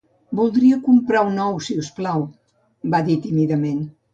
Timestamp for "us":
1.83-1.91